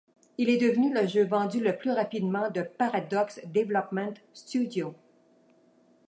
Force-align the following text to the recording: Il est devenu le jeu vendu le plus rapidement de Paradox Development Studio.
Il 0.39 0.49
est 0.49 0.57
devenu 0.57 0.91
le 0.91 1.05
jeu 1.05 1.25
vendu 1.27 1.59
le 1.63 1.77
plus 1.77 1.91
rapidement 1.91 2.49
de 2.49 2.63
Paradox 2.63 3.39
Development 3.45 4.15
Studio. 4.33 4.95